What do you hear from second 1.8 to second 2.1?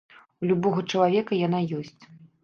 ёсць.